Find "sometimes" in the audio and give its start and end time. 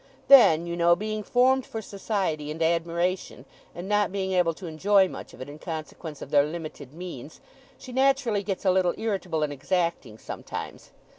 10.17-10.89